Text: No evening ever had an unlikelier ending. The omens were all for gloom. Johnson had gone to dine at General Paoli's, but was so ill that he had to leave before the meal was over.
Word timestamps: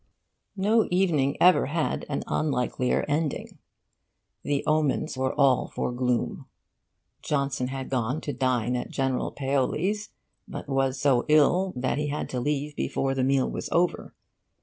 No 0.57 0.87
evening 0.89 1.37
ever 1.39 1.67
had 1.67 2.07
an 2.09 2.23
unlikelier 2.25 3.05
ending. 3.07 3.59
The 4.41 4.65
omens 4.65 5.15
were 5.15 5.31
all 5.35 5.67
for 5.67 5.91
gloom. 5.91 6.47
Johnson 7.21 7.67
had 7.67 7.91
gone 7.91 8.19
to 8.21 8.33
dine 8.33 8.75
at 8.75 8.89
General 8.89 9.31
Paoli's, 9.31 10.09
but 10.47 10.67
was 10.67 10.99
so 10.99 11.23
ill 11.27 11.71
that 11.75 11.99
he 11.99 12.07
had 12.07 12.29
to 12.29 12.39
leave 12.39 12.75
before 12.75 13.13
the 13.13 13.23
meal 13.23 13.47
was 13.47 13.69
over. 13.71 14.15